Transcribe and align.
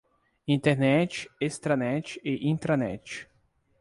Internet, 0.55 1.17
extranet 1.47 2.07
e 2.31 2.49
intranet 2.49 3.07